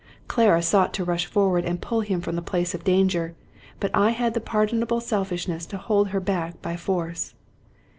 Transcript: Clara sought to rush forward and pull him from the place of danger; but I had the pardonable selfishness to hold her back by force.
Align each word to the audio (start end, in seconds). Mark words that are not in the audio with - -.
Clara 0.27 0.63
sought 0.63 0.95
to 0.95 1.03
rush 1.03 1.27
forward 1.27 1.63
and 1.63 1.79
pull 1.79 2.01
him 2.01 2.21
from 2.21 2.35
the 2.35 2.41
place 2.41 2.73
of 2.73 2.83
danger; 2.83 3.35
but 3.79 3.91
I 3.93 4.09
had 4.09 4.33
the 4.33 4.41
pardonable 4.41 4.99
selfishness 4.99 5.67
to 5.67 5.77
hold 5.77 6.07
her 6.07 6.19
back 6.19 6.59
by 6.59 6.75
force. 6.75 7.35